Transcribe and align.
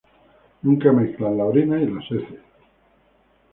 Nunca 0.63 0.91
mezclan 0.93 1.37
la 1.37 1.45
orina 1.45 1.79
y 1.79 1.85
las 1.85 2.05
heces. 2.05 2.39